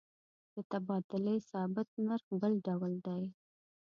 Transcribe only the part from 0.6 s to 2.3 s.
تبادلې ثابت نرخ